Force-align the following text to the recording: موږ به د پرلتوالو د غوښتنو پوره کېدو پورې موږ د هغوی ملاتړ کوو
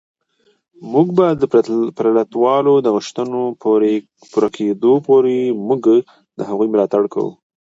موږ 0.91 1.07
به 1.17 1.25
د 1.41 1.43
پرلتوالو 1.97 2.73
د 2.81 2.87
غوښتنو 2.95 3.41
پوره 4.31 4.47
کېدو 4.57 4.93
پورې 5.07 5.35
موږ 5.67 5.81
د 6.37 6.39
هغوی 6.49 6.67
ملاتړ 6.73 7.03
کوو 7.13 7.31